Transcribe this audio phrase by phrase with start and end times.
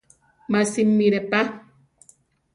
[0.51, 1.41] Má simire pa.